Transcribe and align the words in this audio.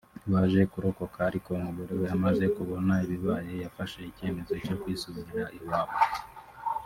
Baje 0.31 0.61
kurokoka 0.71 1.17
ariko 1.29 1.49
umugore 1.57 1.91
we 1.99 2.05
amaze 2.15 2.45
kubona 2.55 2.93
ibibaye 3.05 3.53
yafashe 3.63 3.99
icyemezo 4.09 4.53
cyo 4.65 4.75
kwisubirira 4.81 5.45
iwabo 5.57 5.97